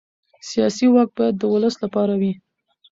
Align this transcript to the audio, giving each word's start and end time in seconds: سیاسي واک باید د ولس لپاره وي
سیاسي 0.49 0.87
واک 0.93 1.09
باید 1.17 1.35
د 1.37 1.43
ولس 1.53 1.75
لپاره 1.83 2.13
وي 2.21 2.33